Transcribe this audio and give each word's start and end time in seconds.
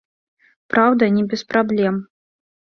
Праўда, 0.73 1.09
не 1.19 1.23
без 1.35 1.45
праблем. 1.53 2.01